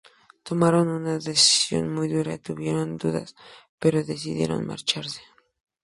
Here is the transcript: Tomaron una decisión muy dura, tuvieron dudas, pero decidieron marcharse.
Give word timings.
Tomaron 0.43 0.87
una 0.89 1.19
decisión 1.19 1.93
muy 1.93 2.07
dura, 2.07 2.39
tuvieron 2.39 2.97
dudas, 2.97 3.35
pero 3.77 4.03
decidieron 4.03 4.65
marcharse. 4.65 5.21